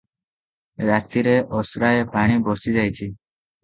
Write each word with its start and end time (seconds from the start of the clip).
ରାତିରେ 0.87 1.37
ଅସ୍ରାଏ 1.61 2.11
ପାଣି 2.19 2.43
ବର୍ଷିଯାଇଛି। 2.51 3.15